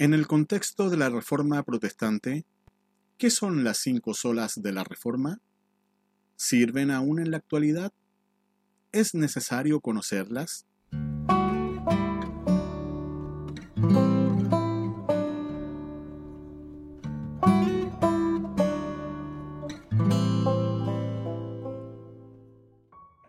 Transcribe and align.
En 0.00 0.14
el 0.14 0.26
contexto 0.26 0.88
de 0.88 0.96
la 0.96 1.10
Reforma 1.10 1.62
protestante, 1.62 2.46
¿qué 3.18 3.28
son 3.28 3.64
las 3.64 3.76
cinco 3.76 4.14
solas 4.14 4.62
de 4.62 4.72
la 4.72 4.82
Reforma? 4.82 5.40
¿Sirven 6.36 6.90
aún 6.90 7.20
en 7.20 7.30
la 7.30 7.36
actualidad? 7.36 7.92
¿Es 8.92 9.14
necesario 9.14 9.82
conocerlas? 9.82 10.64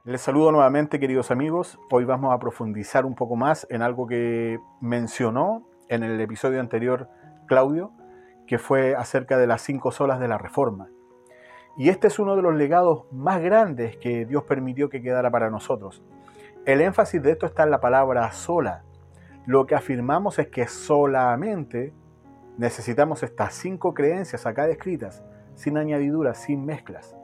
Les 0.06 0.22
saludo 0.22 0.54
nuevamente 0.54 1.02
queridos 1.02 1.32
amigos. 1.32 1.78
Hoy 1.90 2.06
vamos 2.06 2.34
a 2.34 2.40
profundizar 2.40 3.06
un 3.06 3.16
poco 3.16 3.36
más 3.36 3.68
en 3.70 3.82
algo 3.82 4.08
que 4.08 4.58
mencionó 4.80 5.68
en 5.92 6.04
el 6.04 6.20
episodio 6.22 6.62
anterior 6.62 7.10
Claudio, 7.48 7.92
que 8.48 8.58
fue 8.58 8.96
acerca 8.96 9.38
de 9.38 9.46
las 9.46 9.62
cinco 9.62 9.92
solas 9.92 10.22
de 10.22 10.30
la 10.30 10.38
Reforma. 10.38 10.88
Y 11.78 11.90
este 11.90 12.08
es 12.08 12.18
uno 12.18 12.38
de 12.38 12.42
los 12.42 12.56
legados 12.56 13.06
más 13.12 13.42
grandes 13.42 13.98
que 13.98 14.26
Dios 14.26 14.44
permitió 14.44 14.90
que 14.90 15.02
quedara 15.02 15.30
para 15.30 15.50
nosotros. 15.50 16.02
El 16.66 16.80
énfasis 16.80 17.22
de 17.22 17.32
esto 17.32 17.46
está 17.46 17.64
en 17.64 17.72
la 17.72 17.82
palabra 17.82 18.32
sola. 18.32 18.84
Lo 19.46 19.66
que 19.66 19.76
afirmamos 19.76 20.40
es 20.40 20.48
que 20.48 20.66
solamente 20.66 21.94
necesitamos 22.58 23.22
estas 23.22 23.54
cinco 23.54 23.94
creencias 23.94 24.46
acá 24.46 24.68
descritas, 24.68 25.24
sin 25.56 25.78
añadiduras, 25.78 26.38
sin 26.38 26.66
mezclas. 26.66 27.18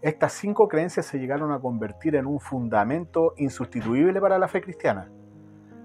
Estas 0.00 0.32
cinco 0.32 0.66
creencias 0.68 1.04
se 1.04 1.18
llegaron 1.18 1.52
a 1.52 1.60
convertir 1.60 2.16
en 2.16 2.24
un 2.24 2.40
fundamento 2.40 3.34
insustituible 3.36 4.18
para 4.18 4.38
la 4.38 4.48
fe 4.48 4.62
cristiana 4.62 5.10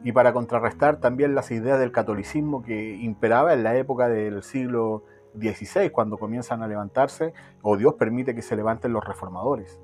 y 0.04 0.12
para 0.12 0.34
contrarrestar 0.34 0.98
también 0.98 1.34
las 1.34 1.52
ideas 1.52 1.80
del 1.80 1.92
catolicismo 1.92 2.62
que 2.62 2.96
imperaba 2.98 3.54
en 3.54 3.64
la 3.64 3.76
época 3.78 4.10
del 4.10 4.44
siglo 4.44 5.04
XVI, 5.40 5.90
cuando 5.92 6.18
comienzan 6.18 6.62
a 6.62 6.68
levantarse, 6.68 7.34
o 7.62 7.78
Dios 7.78 7.94
permite 7.96 8.36
que 8.36 8.42
se 8.42 8.56
levanten 8.56 8.94
los 8.94 9.04
reformadores. 9.04 9.80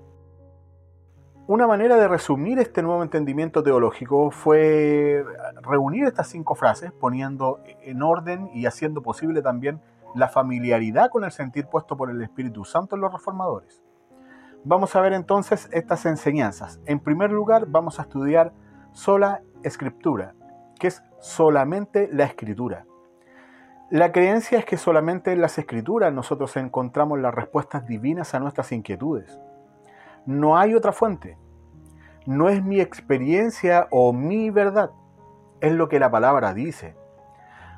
Una 1.48 1.66
manera 1.66 1.96
de 1.96 2.08
resumir 2.08 2.60
este 2.60 2.84
nuevo 2.84 3.02
entendimiento 3.02 3.64
teológico 3.64 4.30
fue 4.30 5.26
reunir 5.64 6.06
estas 6.06 6.28
cinco 6.28 6.54
frases, 6.54 6.92
poniendo 6.92 7.60
en 7.82 8.04
orden 8.04 8.52
y 8.54 8.68
haciendo 8.68 9.02
posible 9.02 9.42
también 9.42 9.82
la 10.14 10.28
familiaridad 10.28 11.10
con 11.10 11.24
el 11.24 11.32
sentir 11.32 11.66
puesto 11.66 11.98
por 11.98 12.12
el 12.12 12.22
Espíritu 12.22 12.66
Santo 12.66 12.96
en 12.96 13.02
los 13.02 13.12
reformadores. 13.12 13.82
Vamos 14.64 14.96
a 14.96 15.02
ver 15.02 15.14
entonces 15.14 15.70
estas 15.72 16.06
enseñanzas. 16.06 16.80
En 16.86 17.00
primer 17.00 17.32
lugar, 17.32 17.66
vamos 17.68 17.98
a 18.00 18.04
estudiar 18.04 18.54
sola 18.92 19.42
escritura, 19.64 20.34
que 20.80 20.88
es 20.88 21.04
solamente 21.20 22.10
la 22.12 22.26
escritura. 22.26 22.86
La 23.92 24.12
creencia 24.12 24.60
es 24.60 24.66
que 24.66 24.78
solamente 24.78 25.32
en 25.32 25.42
las 25.42 25.58
escrituras 25.58 26.14
nosotros 26.14 26.56
encontramos 26.58 27.20
las 27.20 27.34
respuestas 27.34 27.88
divinas 27.88 28.36
a 28.36 28.40
nuestras 28.40 28.72
inquietudes. 28.72 29.40
No 30.28 30.58
hay 30.58 30.76
otra 30.76 30.92
fuente. 30.92 31.38
No 32.28 32.50
es 32.50 32.64
mi 32.64 32.80
experiencia 32.80 33.88
o 33.90 34.14
mi 34.14 34.52
verdad. 34.52 34.92
Es 35.60 35.74
lo 35.74 35.90
que 35.90 36.00
la 36.00 36.12
palabra 36.12 36.54
dice. 36.54 36.96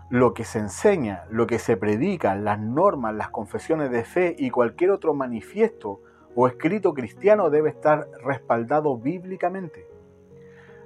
Lo 0.10 0.34
que 0.34 0.44
se 0.44 0.60
enseña, 0.60 1.24
lo 1.30 1.48
que 1.48 1.60
se 1.60 1.78
predica, 1.78 2.36
las 2.36 2.60
normas, 2.60 3.16
las 3.16 3.30
confesiones 3.30 3.90
de 3.90 4.04
fe 4.04 4.36
y 4.38 4.50
cualquier 4.50 4.92
otro 4.92 5.14
manifiesto 5.14 6.02
o 6.36 6.48
escrito 6.48 6.94
cristiano 6.94 7.50
debe 7.50 7.70
estar 7.70 8.10
respaldado 8.22 8.98
bíblicamente. 8.98 9.88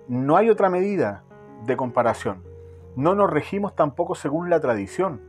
No 0.07 0.37
hay 0.37 0.51
otra 0.51 0.69
medida 0.69 1.23
de 1.65 1.75
comparación. 1.75 2.43
No 2.95 3.15
nos 3.15 3.27
regimos 3.27 3.75
tampoco 3.75 4.13
según 4.13 4.51
la 4.51 4.59
tradición, 4.59 5.19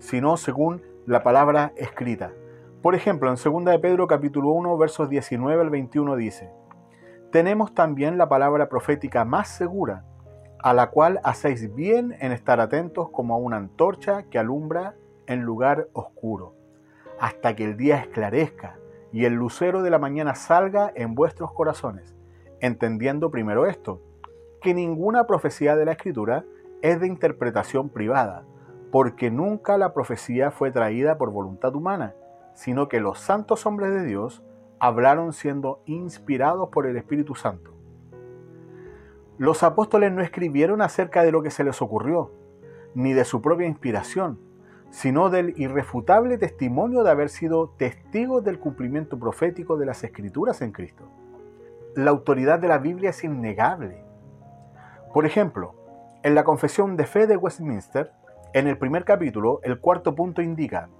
sino 0.00 0.36
según 0.36 0.82
la 1.06 1.22
palabra 1.22 1.72
escrita. 1.76 2.32
Por 2.82 2.96
ejemplo, 2.96 3.28
en 3.28 3.36
2 3.36 3.64
de 3.64 3.78
Pedro 3.78 4.08
capítulo 4.08 4.50
1 4.50 4.76
versos 4.78 5.08
19 5.08 5.62
al 5.62 5.70
21 5.70 6.16
dice, 6.16 6.50
Tenemos 7.30 7.72
también 7.72 8.18
la 8.18 8.28
palabra 8.28 8.68
profética 8.68 9.24
más 9.24 9.46
segura, 9.46 10.04
a 10.58 10.74
la 10.74 10.90
cual 10.90 11.20
hacéis 11.22 11.72
bien 11.72 12.16
en 12.18 12.32
estar 12.32 12.58
atentos 12.58 13.10
como 13.10 13.34
a 13.34 13.38
una 13.38 13.58
antorcha 13.58 14.24
que 14.24 14.40
alumbra 14.40 14.96
en 15.28 15.42
lugar 15.42 15.86
oscuro, 15.92 16.56
hasta 17.20 17.54
que 17.54 17.62
el 17.62 17.76
día 17.76 17.98
esclarezca 17.98 18.76
y 19.12 19.24
el 19.24 19.34
lucero 19.34 19.82
de 19.82 19.90
la 19.90 20.00
mañana 20.00 20.34
salga 20.34 20.90
en 20.96 21.14
vuestros 21.14 21.52
corazones, 21.52 22.16
entendiendo 22.60 23.30
primero 23.30 23.66
esto, 23.66 24.02
que 24.66 24.74
ninguna 24.74 25.28
profecía 25.28 25.76
de 25.76 25.84
la 25.84 25.92
Escritura 25.92 26.44
es 26.82 26.98
de 26.98 27.06
interpretación 27.06 27.88
privada, 27.88 28.42
porque 28.90 29.30
nunca 29.30 29.78
la 29.78 29.94
profecía 29.94 30.50
fue 30.50 30.72
traída 30.72 31.18
por 31.18 31.30
voluntad 31.30 31.72
humana, 31.76 32.16
sino 32.52 32.88
que 32.88 32.98
los 32.98 33.20
santos 33.20 33.64
hombres 33.64 33.92
de 33.92 34.04
Dios 34.04 34.42
hablaron 34.80 35.32
siendo 35.32 35.82
inspirados 35.86 36.70
por 36.70 36.88
el 36.88 36.96
Espíritu 36.96 37.36
Santo. 37.36 37.70
Los 39.38 39.62
apóstoles 39.62 40.10
no 40.10 40.20
escribieron 40.20 40.82
acerca 40.82 41.22
de 41.22 41.30
lo 41.30 41.44
que 41.44 41.52
se 41.52 41.62
les 41.62 41.80
ocurrió, 41.80 42.32
ni 42.92 43.12
de 43.12 43.24
su 43.24 43.40
propia 43.40 43.68
inspiración, 43.68 44.40
sino 44.90 45.30
del 45.30 45.54
irrefutable 45.60 46.38
testimonio 46.38 47.04
de 47.04 47.10
haber 47.12 47.28
sido 47.28 47.68
testigos 47.68 48.42
del 48.42 48.58
cumplimiento 48.58 49.16
profético 49.16 49.76
de 49.76 49.86
las 49.86 50.02
escrituras 50.02 50.60
en 50.60 50.72
Cristo. 50.72 51.04
La 51.94 52.10
autoridad 52.10 52.58
de 52.58 52.66
la 52.66 52.78
Biblia 52.78 53.10
es 53.10 53.22
innegable 53.22 54.05
por 55.16 55.24
ejemplo, 55.24 55.74
en 56.22 56.34
la 56.34 56.44
Confesión 56.44 56.98
de 56.98 57.06
Fe 57.06 57.26
de 57.26 57.38
Westminster, 57.38 58.12
en 58.52 58.66
el 58.66 58.76
primer 58.76 59.06
capítulo, 59.06 59.60
el 59.62 59.80
cuarto 59.80 60.14
punto 60.14 60.42
indica 60.42 60.90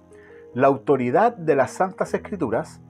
la 0.55 0.65
autoridad 0.65 1.37
de 1.37 1.55
las 1.55 1.69
Santas 1.69 2.15
Escrituras, 2.15 2.81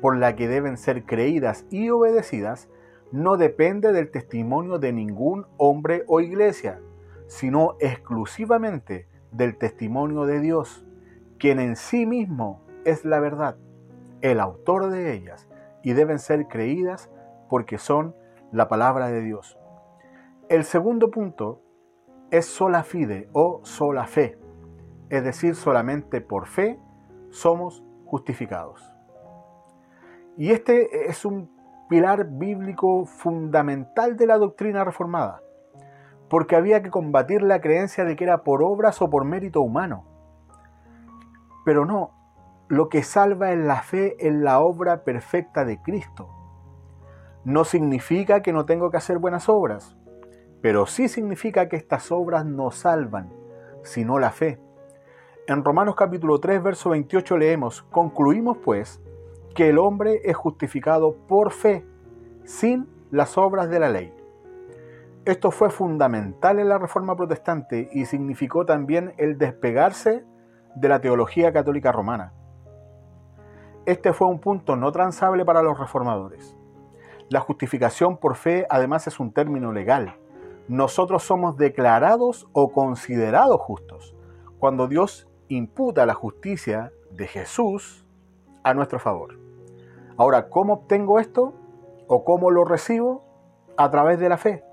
por 0.00 0.16
la 0.16 0.36
que 0.36 0.46
deben 0.46 0.76
ser 0.76 1.04
creídas 1.04 1.66
y 1.70 1.90
obedecidas, 1.90 2.68
no 3.10 3.36
depende 3.36 3.92
del 3.92 4.12
testimonio 4.12 4.78
de 4.78 4.92
ningún 4.92 5.48
hombre 5.56 6.04
o 6.06 6.20
iglesia, 6.20 6.78
sino 7.26 7.74
exclusivamente 7.80 9.08
del 9.32 9.58
testimonio 9.58 10.24
de 10.24 10.38
Dios, 10.38 10.86
quien 11.40 11.58
en 11.58 11.74
sí 11.74 12.06
mismo 12.06 12.62
es 12.84 13.04
la 13.04 13.18
verdad, 13.18 13.56
el 14.20 14.38
autor 14.38 14.90
de 14.90 15.14
ellas, 15.14 15.48
y 15.82 15.94
deben 15.94 16.20
ser 16.20 16.46
creídas 16.46 17.10
porque 17.48 17.76
son 17.76 18.14
la 18.52 18.68
palabra 18.68 19.08
de 19.08 19.22
Dios. 19.22 19.58
El 20.48 20.62
segundo 20.62 21.10
punto 21.10 21.60
es 22.30 22.46
sola 22.46 22.84
fide 22.84 23.28
o 23.32 23.62
sola 23.64 24.06
fe, 24.06 24.38
es 25.08 25.24
decir, 25.24 25.56
solamente 25.56 26.20
por 26.20 26.46
fe 26.46 26.78
somos 27.30 27.82
justificados. 28.04 28.94
Y 30.36 30.52
este 30.52 31.10
es 31.10 31.24
un 31.24 31.50
pilar 31.88 32.28
bíblico 32.30 33.06
fundamental 33.06 34.16
de 34.16 34.28
la 34.28 34.38
doctrina 34.38 34.84
reformada, 34.84 35.42
porque 36.28 36.54
había 36.54 36.80
que 36.80 36.90
combatir 36.90 37.42
la 37.42 37.60
creencia 37.60 38.04
de 38.04 38.14
que 38.14 38.22
era 38.22 38.44
por 38.44 38.62
obras 38.62 39.02
o 39.02 39.10
por 39.10 39.24
mérito 39.24 39.62
humano. 39.62 40.04
Pero 41.64 41.84
no, 41.84 42.12
lo 42.68 42.88
que 42.88 43.02
salva 43.02 43.50
es 43.50 43.58
la 43.58 43.82
fe 43.82 44.14
en 44.28 44.44
la 44.44 44.60
obra 44.60 45.02
perfecta 45.02 45.64
de 45.64 45.82
Cristo. 45.82 46.28
No 47.42 47.64
significa 47.64 48.42
que 48.42 48.52
no 48.52 48.64
tengo 48.64 48.92
que 48.92 48.98
hacer 48.98 49.18
buenas 49.18 49.48
obras, 49.48 49.96
pero 50.66 50.84
sí 50.84 51.06
significa 51.06 51.68
que 51.68 51.76
estas 51.76 52.10
obras 52.10 52.44
no 52.44 52.72
salvan, 52.72 53.32
sino 53.84 54.18
la 54.18 54.32
fe. 54.32 54.58
En 55.46 55.62
Romanos 55.62 55.94
capítulo 55.94 56.40
3, 56.40 56.60
verso 56.60 56.90
28 56.90 57.38
leemos, 57.38 57.82
concluimos 57.82 58.58
pues 58.64 59.00
que 59.54 59.68
el 59.68 59.78
hombre 59.78 60.22
es 60.24 60.34
justificado 60.34 61.14
por 61.28 61.52
fe, 61.52 61.86
sin 62.42 62.88
las 63.12 63.38
obras 63.38 63.70
de 63.70 63.78
la 63.78 63.90
ley. 63.90 64.12
Esto 65.24 65.52
fue 65.52 65.70
fundamental 65.70 66.58
en 66.58 66.68
la 66.68 66.78
Reforma 66.78 67.14
Protestante 67.14 67.88
y 67.92 68.06
significó 68.06 68.66
también 68.66 69.14
el 69.18 69.38
despegarse 69.38 70.24
de 70.74 70.88
la 70.88 71.00
teología 71.00 71.52
católica 71.52 71.92
romana. 71.92 72.32
Este 73.84 74.12
fue 74.12 74.26
un 74.26 74.40
punto 74.40 74.74
no 74.74 74.90
transable 74.90 75.44
para 75.44 75.62
los 75.62 75.78
reformadores. 75.78 76.56
La 77.28 77.38
justificación 77.38 78.16
por 78.16 78.34
fe 78.34 78.66
además 78.68 79.06
es 79.06 79.20
un 79.20 79.32
término 79.32 79.70
legal 79.70 80.16
nosotros 80.68 81.22
somos 81.22 81.56
declarados 81.56 82.48
o 82.52 82.72
considerados 82.72 83.60
justos 83.60 84.14
cuando 84.58 84.88
Dios 84.88 85.28
imputa 85.48 86.06
la 86.06 86.14
justicia 86.14 86.92
de 87.10 87.26
Jesús 87.26 88.06
a 88.64 88.74
nuestro 88.74 88.98
favor. 88.98 89.38
Ahora, 90.16 90.48
¿cómo 90.48 90.74
obtengo 90.74 91.20
esto? 91.20 91.54
¿O 92.08 92.24
cómo 92.24 92.50
lo 92.50 92.64
recibo? 92.64 93.24
A 93.76 93.90
través 93.90 94.18
de 94.18 94.28
la 94.28 94.38
fe, 94.38 94.64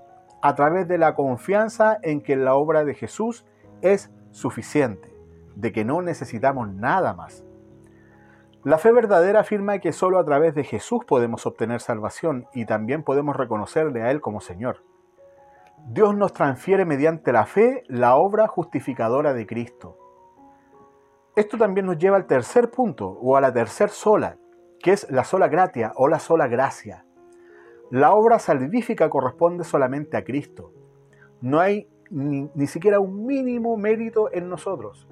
a 0.42 0.54
través 0.54 0.88
de 0.88 0.98
la 0.98 1.14
confianza 1.14 1.98
en 2.02 2.22
que 2.22 2.36
la 2.36 2.54
obra 2.54 2.84
de 2.84 2.94
Jesús 2.94 3.44
es 3.82 4.10
suficiente, 4.30 5.14
de 5.54 5.72
que 5.72 5.84
no 5.84 6.02
necesitamos 6.02 6.72
nada 6.72 7.12
más. 7.14 7.44
La 8.64 8.78
fe 8.78 8.92
verdadera 8.92 9.40
afirma 9.40 9.78
que 9.78 9.92
solo 9.92 10.18
a 10.18 10.24
través 10.24 10.54
de 10.54 10.64
Jesús 10.64 11.04
podemos 11.04 11.44
obtener 11.44 11.80
salvación 11.80 12.46
y 12.54 12.64
también 12.64 13.02
podemos 13.02 13.36
reconocerle 13.36 14.02
a 14.02 14.10
Él 14.10 14.22
como 14.22 14.40
Señor. 14.40 14.78
Dios 15.86 16.16
nos 16.16 16.32
transfiere 16.32 16.86
mediante 16.86 17.30
la 17.30 17.44
fe 17.44 17.82
la 17.88 18.16
obra 18.16 18.48
justificadora 18.48 19.34
de 19.34 19.46
Cristo. 19.46 19.98
Esto 21.36 21.58
también 21.58 21.84
nos 21.84 21.98
lleva 21.98 22.16
al 22.16 22.26
tercer 22.26 22.70
punto 22.70 23.06
o 23.06 23.36
a 23.36 23.42
la 23.42 23.52
tercer 23.52 23.90
sola, 23.90 24.38
que 24.80 24.92
es 24.92 25.10
la 25.10 25.24
sola 25.24 25.48
gratia 25.48 25.92
o 25.96 26.08
la 26.08 26.20
sola 26.20 26.46
gracia. 26.46 27.04
La 27.90 28.14
obra 28.14 28.38
salvífica 28.38 29.10
corresponde 29.10 29.62
solamente 29.62 30.16
a 30.16 30.24
Cristo. 30.24 30.72
No 31.42 31.60
hay 31.60 31.86
ni, 32.10 32.48
ni, 32.54 32.66
siquiera 32.66 32.98
un 32.98 33.26
mínimo 33.26 33.76
mérito 33.76 34.32
en 34.32 34.48
nosotros. 34.48 35.06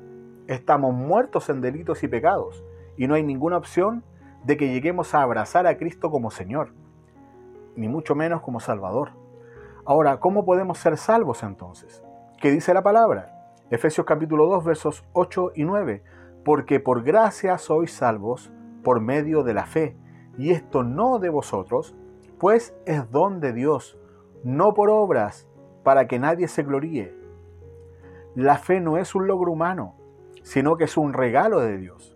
Estamos 0.46 0.94
muertos 0.94 1.50
en 1.50 1.60
delitos 1.60 2.02
y 2.02 2.08
pecados 2.08 2.64
y 2.96 3.08
no 3.08 3.14
hay 3.14 3.22
ninguna 3.22 3.58
opción 3.58 4.04
de 4.44 4.56
que 4.56 4.72
lleguemos 4.72 5.14
a 5.14 5.22
abrazar 5.22 5.66
a 5.66 5.76
Cristo 5.76 6.10
como 6.10 6.30
Señor, 6.30 6.72
ni 7.76 7.88
mucho 7.88 8.14
menos 8.14 8.40
como 8.40 8.58
Salvador. 8.58 9.21
Ahora, 9.84 10.20
¿cómo 10.20 10.44
podemos 10.44 10.78
ser 10.78 10.96
salvos 10.96 11.42
entonces? 11.42 12.04
¿Qué 12.40 12.52
dice 12.52 12.72
la 12.72 12.84
palabra? 12.84 13.48
Efesios 13.68 14.06
capítulo 14.06 14.46
2 14.46 14.64
versos 14.64 15.04
8 15.12 15.52
y 15.56 15.64
9. 15.64 16.04
Porque 16.44 16.78
por 16.78 17.02
gracia 17.02 17.58
sois 17.58 17.92
salvos 17.92 18.52
por 18.84 19.00
medio 19.00 19.42
de 19.42 19.54
la 19.54 19.66
fe, 19.66 19.96
y 20.38 20.50
esto 20.52 20.84
no 20.84 21.18
de 21.18 21.30
vosotros, 21.30 21.96
pues 22.38 22.76
es 22.86 23.10
don 23.10 23.40
de 23.40 23.52
Dios, 23.52 23.98
no 24.44 24.72
por 24.72 24.88
obras, 24.88 25.48
para 25.82 26.06
que 26.06 26.20
nadie 26.20 26.46
se 26.46 26.62
gloríe. 26.62 27.12
La 28.36 28.58
fe 28.58 28.80
no 28.80 28.98
es 28.98 29.16
un 29.16 29.26
logro 29.26 29.50
humano, 29.50 29.96
sino 30.44 30.76
que 30.76 30.84
es 30.84 30.96
un 30.96 31.12
regalo 31.12 31.58
de 31.58 31.76
Dios. 31.78 32.11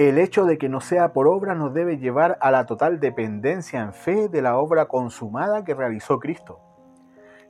El 0.00 0.16
hecho 0.16 0.46
de 0.46 0.56
que 0.56 0.70
no 0.70 0.80
sea 0.80 1.12
por 1.12 1.28
obra 1.28 1.54
nos 1.54 1.74
debe 1.74 1.98
llevar 1.98 2.38
a 2.40 2.50
la 2.50 2.64
total 2.64 3.00
dependencia 3.00 3.82
en 3.82 3.92
fe 3.92 4.30
de 4.30 4.40
la 4.40 4.56
obra 4.56 4.86
consumada 4.86 5.62
que 5.62 5.74
realizó 5.74 6.18
Cristo. 6.18 6.58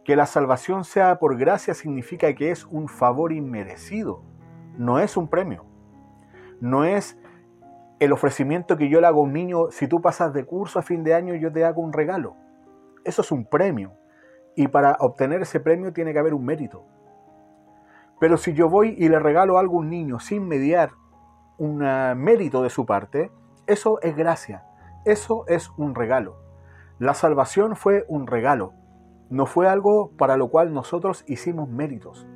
Que 0.02 0.16
la 0.16 0.26
salvación 0.26 0.82
sea 0.82 1.20
por 1.20 1.38
gracia 1.38 1.74
significa 1.74 2.34
que 2.34 2.50
es 2.50 2.64
un 2.64 2.88
favor 2.88 3.30
inmerecido, 3.30 4.24
no 4.76 4.98
es 4.98 5.16
un 5.16 5.28
premio. 5.28 5.64
No 6.60 6.82
es 6.84 7.16
el 8.00 8.10
ofrecimiento 8.10 8.76
que 8.76 8.88
yo 8.88 9.00
le 9.00 9.06
hago 9.06 9.20
a 9.20 9.26
un 9.26 9.32
niño, 9.32 9.70
si 9.70 9.86
tú 9.86 10.02
pasas 10.02 10.32
de 10.34 10.44
curso 10.44 10.80
a 10.80 10.82
fin 10.82 11.04
de 11.04 11.14
año 11.14 11.36
yo 11.36 11.52
te 11.52 11.64
hago 11.64 11.80
un 11.80 11.92
regalo. 11.92 12.34
Eso 13.04 13.22
es 13.22 13.30
un 13.30 13.44
premio. 13.44 13.92
Y 14.56 14.66
para 14.66 14.96
obtener 14.98 15.42
ese 15.42 15.60
premio 15.60 15.92
tiene 15.92 16.12
que 16.12 16.18
haber 16.18 16.34
un 16.34 16.44
mérito. 16.44 16.84
Pero 18.18 18.36
si 18.36 18.54
yo 18.54 18.68
voy 18.68 18.96
y 18.98 19.08
le 19.08 19.20
regalo 19.20 19.56
algo 19.56 19.76
a 19.76 19.82
un 19.82 19.88
niño 19.88 20.18
sin 20.18 20.48
mediar 20.48 20.90
un 21.60 21.78
mérito 22.16 22.62
de 22.62 22.70
su 22.70 22.86
parte, 22.86 23.30
eso 23.66 24.00
es 24.00 24.16
gracia, 24.16 24.64
eso 25.04 25.44
es 25.46 25.70
un 25.76 25.94
regalo. 25.94 26.36
La 26.98 27.12
salvación 27.12 27.76
fue 27.76 28.06
un 28.08 28.26
regalo, 28.26 28.72
no 29.28 29.44
fue 29.44 29.68
algo 29.68 30.10
para 30.16 30.38
lo 30.38 30.48
cual 30.48 30.72
nosotros 30.72 31.22
hicimos 31.28 31.68
méritos, 31.68 32.26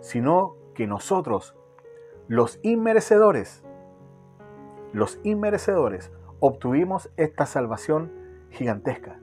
sino 0.00 0.56
que 0.74 0.86
nosotros, 0.86 1.56
los 2.28 2.60
inmerecedores, 2.62 3.64
los 4.92 5.18
inmerecedores, 5.24 6.12
obtuvimos 6.38 7.10
esta 7.16 7.46
salvación 7.46 8.12
gigantesca. 8.50 9.18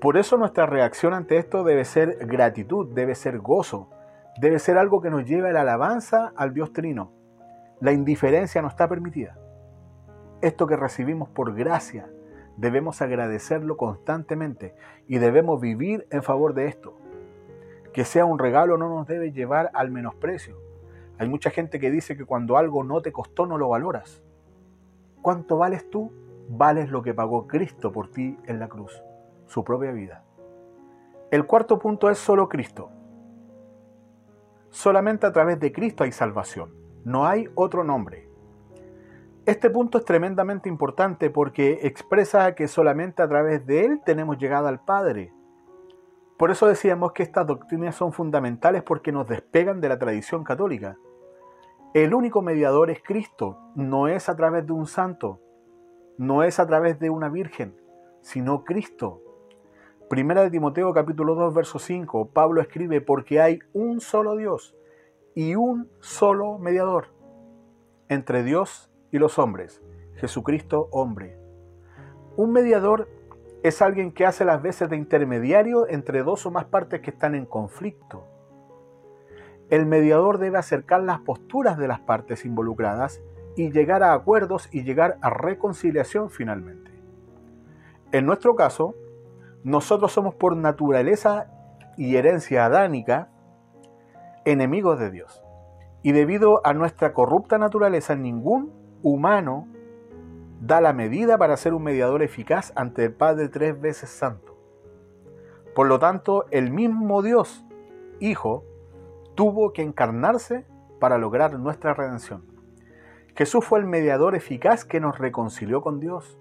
Por 0.00 0.16
eso 0.16 0.36
nuestra 0.36 0.66
reacción 0.66 1.14
ante 1.14 1.38
esto 1.38 1.62
debe 1.62 1.84
ser 1.84 2.26
gratitud, 2.26 2.92
debe 2.92 3.14
ser 3.14 3.38
gozo, 3.38 3.88
debe 4.40 4.58
ser 4.58 4.78
algo 4.78 5.00
que 5.00 5.10
nos 5.10 5.24
lleve 5.24 5.50
a 5.50 5.52
la 5.52 5.60
alabanza 5.60 6.32
al 6.34 6.52
Dios 6.52 6.72
Trino, 6.72 7.12
la 7.80 7.92
indiferencia 7.92 8.62
no 8.62 8.68
está 8.68 8.88
permitida. 8.88 9.38
Esto 10.40 10.66
que 10.66 10.76
recibimos 10.76 11.28
por 11.28 11.54
gracia, 11.54 12.08
debemos 12.56 13.02
agradecerlo 13.02 13.76
constantemente 13.76 14.74
y 15.06 15.18
debemos 15.18 15.60
vivir 15.60 16.06
en 16.10 16.22
favor 16.22 16.54
de 16.54 16.66
esto. 16.66 16.96
Que 17.92 18.04
sea 18.04 18.24
un 18.24 18.38
regalo 18.38 18.76
no 18.76 18.88
nos 18.88 19.06
debe 19.06 19.32
llevar 19.32 19.70
al 19.74 19.90
menosprecio. 19.90 20.58
Hay 21.18 21.28
mucha 21.28 21.50
gente 21.50 21.80
que 21.80 21.90
dice 21.90 22.16
que 22.16 22.24
cuando 22.24 22.56
algo 22.56 22.84
no 22.84 23.00
te 23.00 23.12
costó 23.12 23.46
no 23.46 23.56
lo 23.58 23.68
valoras. 23.68 24.22
¿Cuánto 25.22 25.58
vales 25.58 25.88
tú? 25.90 26.12
Vales 26.48 26.90
lo 26.90 27.02
que 27.02 27.14
pagó 27.14 27.46
Cristo 27.46 27.90
por 27.90 28.10
ti 28.10 28.38
en 28.46 28.60
la 28.60 28.68
cruz, 28.68 29.02
su 29.46 29.64
propia 29.64 29.92
vida. 29.92 30.22
El 31.30 31.46
cuarto 31.46 31.78
punto 31.78 32.08
es 32.08 32.18
solo 32.18 32.48
Cristo. 32.48 32.90
Solamente 34.70 35.26
a 35.26 35.32
través 35.32 35.58
de 35.58 35.72
Cristo 35.72 36.04
hay 36.04 36.12
salvación. 36.12 36.85
No 37.06 37.24
hay 37.24 37.48
otro 37.54 37.84
nombre. 37.84 38.28
Este 39.44 39.70
punto 39.70 39.98
es 39.98 40.04
tremendamente 40.04 40.68
importante 40.68 41.30
porque 41.30 41.78
expresa 41.86 42.56
que 42.56 42.66
solamente 42.66 43.22
a 43.22 43.28
través 43.28 43.64
de 43.64 43.84
Él 43.84 44.00
tenemos 44.04 44.38
llegada 44.38 44.68
al 44.68 44.84
Padre. 44.84 45.32
Por 46.36 46.50
eso 46.50 46.66
decíamos 46.66 47.12
que 47.12 47.22
estas 47.22 47.46
doctrinas 47.46 47.94
son 47.94 48.12
fundamentales 48.12 48.82
porque 48.82 49.12
nos 49.12 49.28
despegan 49.28 49.80
de 49.80 49.88
la 49.88 50.00
tradición 50.00 50.42
católica. 50.42 50.96
El 51.94 52.12
único 52.12 52.42
mediador 52.42 52.90
es 52.90 53.00
Cristo, 53.04 53.56
no 53.76 54.08
es 54.08 54.28
a 54.28 54.34
través 54.34 54.66
de 54.66 54.72
un 54.72 54.88
santo, 54.88 55.40
no 56.18 56.42
es 56.42 56.58
a 56.58 56.66
través 56.66 56.98
de 56.98 57.08
una 57.08 57.28
virgen, 57.28 57.76
sino 58.20 58.64
Cristo. 58.64 59.22
Primera 60.10 60.42
de 60.42 60.50
Timoteo 60.50 60.92
capítulo 60.92 61.36
2 61.36 61.54
verso 61.54 61.78
5, 61.78 62.30
Pablo 62.32 62.60
escribe, 62.60 63.00
porque 63.00 63.40
hay 63.40 63.60
un 63.74 64.00
solo 64.00 64.34
Dios 64.34 64.76
y 65.36 65.54
un 65.54 65.90
solo 66.00 66.56
mediador 66.58 67.08
entre 68.08 68.42
Dios 68.42 68.90
y 69.12 69.18
los 69.18 69.38
hombres, 69.38 69.82
Jesucristo 70.14 70.88
hombre. 70.92 71.38
Un 72.36 72.52
mediador 72.52 73.06
es 73.62 73.82
alguien 73.82 74.12
que 74.12 74.24
hace 74.24 74.46
las 74.46 74.62
veces 74.62 74.88
de 74.88 74.96
intermediario 74.96 75.88
entre 75.88 76.22
dos 76.22 76.46
o 76.46 76.50
más 76.50 76.64
partes 76.64 77.02
que 77.02 77.10
están 77.10 77.34
en 77.34 77.44
conflicto. 77.44 78.24
El 79.68 79.84
mediador 79.84 80.38
debe 80.38 80.56
acercar 80.56 81.02
las 81.02 81.20
posturas 81.20 81.76
de 81.76 81.88
las 81.88 82.00
partes 82.00 82.46
involucradas 82.46 83.20
y 83.56 83.70
llegar 83.70 84.02
a 84.02 84.14
acuerdos 84.14 84.70
y 84.72 84.84
llegar 84.84 85.18
a 85.20 85.28
reconciliación 85.28 86.30
finalmente. 86.30 86.92
En 88.10 88.24
nuestro 88.24 88.56
caso, 88.56 88.94
nosotros 89.64 90.12
somos 90.12 90.34
por 90.34 90.56
naturaleza 90.56 91.52
y 91.98 92.16
herencia 92.16 92.64
adánica 92.64 93.28
enemigos 94.46 94.98
de 94.98 95.10
Dios. 95.10 95.42
Y 96.02 96.12
debido 96.12 96.64
a 96.64 96.72
nuestra 96.72 97.12
corrupta 97.12 97.58
naturaleza, 97.58 98.14
ningún 98.14 98.72
humano 99.02 99.66
da 100.60 100.80
la 100.80 100.92
medida 100.92 101.36
para 101.36 101.56
ser 101.56 101.74
un 101.74 101.82
mediador 101.82 102.22
eficaz 102.22 102.72
ante 102.76 103.04
el 103.04 103.12
Padre 103.12 103.48
tres 103.48 103.78
veces 103.78 104.08
santo. 104.08 104.56
Por 105.74 105.88
lo 105.88 105.98
tanto, 105.98 106.46
el 106.50 106.70
mismo 106.70 107.20
Dios, 107.22 107.64
Hijo, 108.20 108.64
tuvo 109.34 109.74
que 109.74 109.82
encarnarse 109.82 110.64
para 110.98 111.18
lograr 111.18 111.58
nuestra 111.58 111.92
redención. 111.92 112.46
Jesús 113.34 113.64
fue 113.64 113.80
el 113.80 113.84
mediador 113.84 114.34
eficaz 114.34 114.86
que 114.86 115.00
nos 115.00 115.18
reconcilió 115.18 115.82
con 115.82 116.00
Dios. 116.00 116.38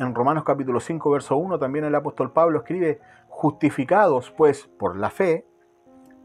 En 0.00 0.14
Romanos 0.14 0.42
capítulo 0.44 0.80
5, 0.80 1.10
verso 1.10 1.36
1, 1.36 1.58
también 1.58 1.84
el 1.84 1.94
apóstol 1.94 2.32
Pablo 2.32 2.58
escribe, 2.58 3.00
justificados 3.28 4.32
pues 4.32 4.66
por 4.78 4.96
la 4.96 5.10
fe, 5.10 5.46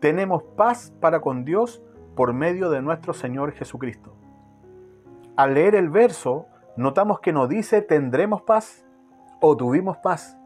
tenemos 0.04 0.44
paz 0.58 0.94
para 1.00 1.22
con 1.22 1.46
Dios 1.46 1.82
por 2.18 2.34
medio 2.34 2.70
de 2.70 2.82
nuestro 2.82 3.14
Señor 3.14 3.54
Jesucristo. 3.54 4.14
Al 5.38 5.54
leer 5.54 5.76
el 5.76 5.90
verso, 5.90 6.48
notamos 6.76 7.22
que 7.22 7.32
no 7.32 7.48
dice 7.48 7.82
tendremos 7.82 8.42
paz 8.42 8.86
o 9.40 9.56
tuvimos 9.56 9.96
paz, 10.00 10.38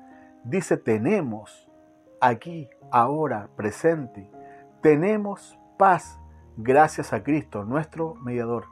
dice 0.44 0.78
tenemos 0.78 1.72
aquí, 2.22 2.70
ahora, 2.92 3.50
presente. 3.56 4.30
Tenemos 4.82 5.58
paz 5.80 6.20
gracias 6.56 7.12
a 7.12 7.24
Cristo, 7.24 7.64
nuestro 7.64 8.14
mediador. 8.14 8.66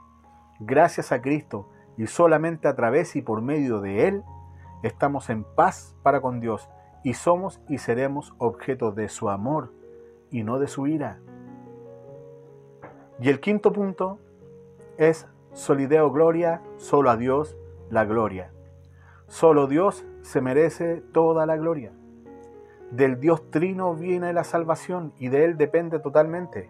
Gracias 0.60 1.12
a 1.12 1.20
Cristo 1.20 1.68
y 1.98 2.06
solamente 2.06 2.68
a 2.68 2.76
través 2.76 3.16
y 3.16 3.24
por 3.24 3.42
medio 3.42 3.82
de 3.82 4.08
Él 4.08 4.24
estamos 4.84 5.32
en 5.32 5.46
paz 5.56 5.96
para 6.04 6.22
con 6.22 6.40
Dios 6.42 6.70
y 7.04 7.16
somos 7.16 7.60
y 7.68 7.80
seremos 7.80 8.36
objeto 8.38 8.92
de 8.92 9.10
su 9.10 9.32
amor 9.32 9.74
y 10.32 10.44
no 10.44 10.60
de 10.60 10.68
su 10.68 10.88
ira. 10.88 11.20
Y 13.20 13.30
el 13.30 13.40
quinto 13.40 13.72
punto 13.72 14.20
es 14.98 15.28
solideo 15.54 16.12
gloria, 16.12 16.62
solo 16.78 17.10
a 17.10 17.18
Dios 17.18 17.58
la 17.90 18.06
gloria. 18.06 18.52
Solo 19.28 19.68
Dios 19.68 20.06
se 20.22 20.42
merece 20.42 21.02
toda 21.14 21.46
la 21.46 21.58
gloria. 21.58 21.94
Del 22.92 23.20
Dios 23.20 23.50
trino 23.50 23.96
viene 23.96 24.34
la 24.34 24.44
salvación 24.44 25.14
y 25.18 25.30
de 25.30 25.46
Él 25.46 25.58
depende 25.58 26.00
totalmente. 26.00 26.70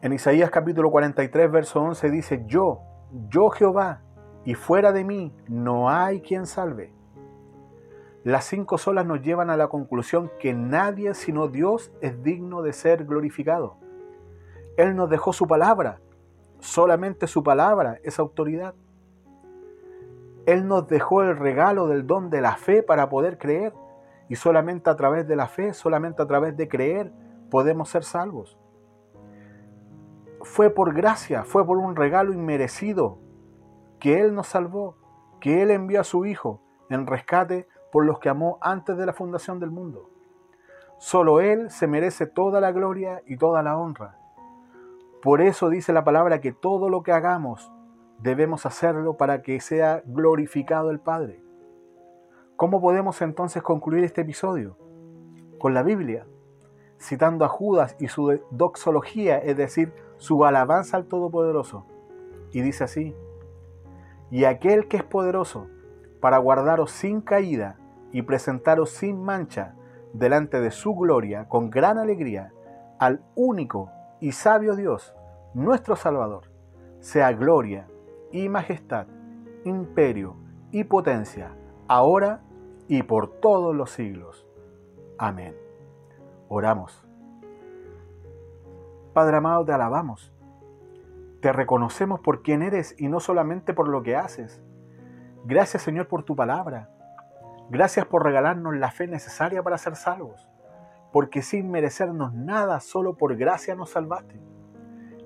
En 0.00 0.12
Isaías 0.12 0.50
capítulo 0.50 0.90
43, 0.90 1.50
verso 1.50 1.80
11 1.82 2.10
dice, 2.10 2.44
yo, 2.46 2.80
yo 3.28 3.50
Jehová, 3.50 4.02
y 4.44 4.54
fuera 4.54 4.92
de 4.92 5.04
mí 5.04 5.34
no 5.48 5.90
hay 5.90 6.20
quien 6.20 6.46
salve. 6.46 6.92
Las 8.28 8.44
cinco 8.44 8.76
solas 8.76 9.06
nos 9.06 9.22
llevan 9.22 9.48
a 9.48 9.56
la 9.56 9.68
conclusión 9.68 10.30
que 10.38 10.52
nadie 10.52 11.14
sino 11.14 11.48
Dios 11.48 11.90
es 12.02 12.22
digno 12.22 12.60
de 12.60 12.74
ser 12.74 13.06
glorificado. 13.06 13.78
Él 14.76 14.96
nos 14.96 15.08
dejó 15.08 15.32
su 15.32 15.46
palabra, 15.46 16.02
solamente 16.60 17.26
su 17.26 17.42
palabra 17.42 18.00
es 18.02 18.18
autoridad. 18.18 18.74
Él 20.44 20.68
nos 20.68 20.86
dejó 20.88 21.22
el 21.22 21.38
regalo 21.38 21.88
del 21.88 22.06
don 22.06 22.28
de 22.28 22.42
la 22.42 22.56
fe 22.56 22.82
para 22.82 23.08
poder 23.08 23.38
creer 23.38 23.72
Y 24.28 24.36
solamente 24.36 24.90
a 24.90 24.96
través 24.96 25.26
de 25.26 25.34
la 25.34 25.48
fe, 25.48 25.72
solamente 25.72 26.20
a 26.20 26.26
través 26.26 26.54
de 26.54 26.68
creer, 26.68 27.10
podemos 27.50 27.88
ser 27.88 28.04
salvos. 28.04 28.58
Fue 30.42 30.68
por 30.68 30.92
gracia, 30.92 31.44
fue 31.44 31.64
por 31.64 31.78
un 31.78 31.96
regalo 31.96 32.34
inmerecido 32.34 33.20
que 33.98 34.20
Él 34.20 34.34
nos 34.34 34.48
salvó, 34.48 34.98
que 35.40 35.62
Él 35.62 35.70
envió 35.70 36.02
a 36.02 36.04
su 36.04 36.26
Hijo 36.26 36.60
en 36.90 37.06
rescate 37.06 37.66
por 37.92 38.04
los 38.04 38.18
que 38.18 38.28
amó 38.28 38.58
antes 38.60 38.96
de 38.96 39.06
la 39.06 39.12
fundación 39.12 39.60
del 39.60 39.70
mundo. 39.70 40.10
Solo 40.98 41.40
Él 41.40 41.70
se 41.70 41.86
merece 41.86 42.26
toda 42.26 42.60
la 42.60 42.72
gloria 42.72 43.22
y 43.26 43.36
toda 43.36 43.62
la 43.62 43.76
honra. 43.76 44.18
Por 45.22 45.40
eso 45.40 45.68
dice 45.68 45.92
la 45.92 46.04
palabra 46.04 46.40
que 46.40 46.52
todo 46.52 46.88
lo 46.88 47.02
que 47.02 47.12
hagamos 47.12 47.72
debemos 48.18 48.66
hacerlo 48.66 49.16
para 49.16 49.42
que 49.42 49.60
sea 49.60 50.02
glorificado 50.06 50.90
el 50.90 51.00
Padre. 51.00 51.42
¿Cómo 52.56 52.80
podemos 52.80 53.22
entonces 53.22 53.62
concluir 53.62 54.04
este 54.04 54.22
episodio? 54.22 54.76
Con 55.58 55.74
la 55.74 55.82
Biblia, 55.82 56.26
citando 57.00 57.44
a 57.44 57.48
Judas 57.48 57.96
y 58.00 58.08
su 58.08 58.40
doxología, 58.50 59.38
es 59.38 59.56
decir, 59.56 59.92
su 60.16 60.44
alabanza 60.44 60.96
al 60.96 61.06
Todopoderoso. 61.06 61.86
Y 62.50 62.60
dice 62.62 62.84
así, 62.84 63.14
y 64.30 64.44
aquel 64.44 64.88
que 64.88 64.96
es 64.96 65.04
poderoso 65.04 65.68
para 66.20 66.38
guardaros 66.38 66.90
sin 66.90 67.20
caída 67.20 67.76
y 68.12 68.22
presentaros 68.22 68.90
sin 68.90 69.22
mancha 69.22 69.74
delante 70.12 70.60
de 70.60 70.70
su 70.70 70.94
gloria 70.94 71.48
con 71.48 71.70
gran 71.70 71.98
alegría 71.98 72.52
al 72.98 73.22
único 73.34 73.90
y 74.20 74.32
sabio 74.32 74.74
Dios, 74.74 75.14
nuestro 75.54 75.96
Salvador, 75.96 76.50
sea 77.00 77.32
gloria 77.32 77.86
y 78.32 78.48
majestad, 78.48 79.06
imperio 79.64 80.36
y 80.72 80.84
potencia, 80.84 81.54
ahora 81.86 82.42
y 82.88 83.02
por 83.02 83.40
todos 83.40 83.74
los 83.74 83.90
siglos. 83.90 84.46
Amén. 85.18 85.54
Oramos. 86.48 87.06
Padre 89.12 89.36
amado, 89.36 89.64
te 89.64 89.72
alabamos. 89.72 90.32
Te 91.40 91.52
reconocemos 91.52 92.20
por 92.20 92.42
quien 92.42 92.62
eres 92.62 92.94
y 92.98 93.08
no 93.08 93.20
solamente 93.20 93.74
por 93.74 93.88
lo 93.88 94.02
que 94.02 94.16
haces. 94.16 94.62
Gracias 95.48 95.82
Señor 95.82 96.08
por 96.08 96.24
tu 96.24 96.36
palabra. 96.36 96.90
Gracias 97.70 98.04
por 98.04 98.22
regalarnos 98.22 98.76
la 98.76 98.90
fe 98.90 99.06
necesaria 99.06 99.62
para 99.62 99.78
ser 99.78 99.96
salvos. 99.96 100.46
Porque 101.10 101.40
sin 101.40 101.70
merecernos 101.70 102.34
nada, 102.34 102.80
solo 102.80 103.16
por 103.16 103.34
gracia 103.34 103.74
nos 103.74 103.88
salvaste. 103.88 104.38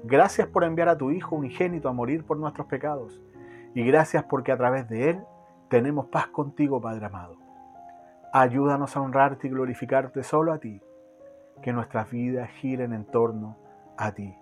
Gracias 0.04 0.46
por 0.46 0.62
enviar 0.62 0.88
a 0.88 0.96
tu 0.96 1.10
Hijo 1.10 1.34
unigénito 1.34 1.88
a 1.88 1.92
morir 1.92 2.24
por 2.24 2.36
nuestros 2.36 2.68
pecados. 2.68 3.20
Y 3.74 3.84
gracias 3.84 4.22
porque 4.22 4.52
a 4.52 4.56
través 4.56 4.88
de 4.88 5.10
Él 5.10 5.24
tenemos 5.68 6.06
paz 6.06 6.28
contigo, 6.28 6.80
Padre 6.80 7.06
amado. 7.06 7.36
Ayúdanos 8.32 8.96
a 8.96 9.00
honrarte 9.00 9.48
y 9.48 9.50
glorificarte 9.50 10.22
solo 10.22 10.52
a 10.52 10.58
ti, 10.58 10.80
que 11.62 11.72
nuestras 11.72 12.08
vidas 12.08 12.48
giren 12.60 12.92
en 12.92 13.06
torno 13.06 13.56
a 13.98 14.12
ti. 14.12 14.36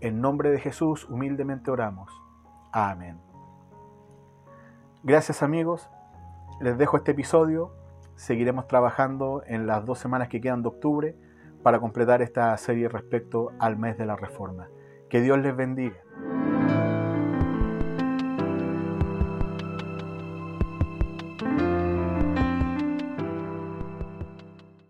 En 0.00 0.22
nombre 0.22 0.50
de 0.50 0.58
Jesús 0.58 1.06
humildemente 1.10 1.70
oramos. 1.70 2.10
Amén. 2.72 3.35
Gracias 5.06 5.44
amigos, 5.44 5.88
les 6.60 6.76
dejo 6.78 6.96
este 6.96 7.12
episodio. 7.12 7.70
Seguiremos 8.16 8.66
trabajando 8.66 9.44
en 9.46 9.68
las 9.68 9.84
dos 9.84 10.00
semanas 10.00 10.28
que 10.28 10.40
quedan 10.40 10.62
de 10.62 10.68
octubre 10.68 11.16
para 11.62 11.78
completar 11.78 12.22
esta 12.22 12.56
serie 12.56 12.88
respecto 12.88 13.52
al 13.60 13.76
mes 13.76 13.96
de 13.98 14.04
la 14.04 14.16
Reforma. 14.16 14.66
Que 15.08 15.20
Dios 15.20 15.38
les 15.38 15.54
bendiga. 15.54 15.94